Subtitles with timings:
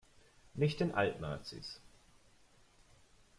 [0.55, 1.79] Nicht den Alt-Nazis“.